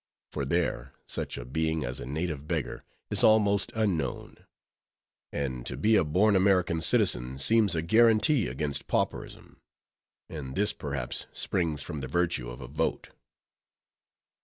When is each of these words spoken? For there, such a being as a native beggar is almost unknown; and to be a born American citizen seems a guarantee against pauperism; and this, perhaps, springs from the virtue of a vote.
For 0.31 0.45
there, 0.45 0.93
such 1.05 1.37
a 1.37 1.45
being 1.45 1.85
as 1.85 1.99
a 1.99 2.07
native 2.07 2.47
beggar 2.47 2.83
is 3.11 3.23
almost 3.23 3.71
unknown; 3.75 4.35
and 5.31 5.63
to 5.67 5.77
be 5.77 5.95
a 5.95 6.03
born 6.03 6.35
American 6.35 6.81
citizen 6.81 7.37
seems 7.37 7.75
a 7.75 7.83
guarantee 7.83 8.47
against 8.47 8.87
pauperism; 8.87 9.57
and 10.27 10.55
this, 10.55 10.73
perhaps, 10.73 11.27
springs 11.33 11.83
from 11.83 12.01
the 12.01 12.07
virtue 12.07 12.49
of 12.49 12.61
a 12.61 12.67
vote. 12.67 13.09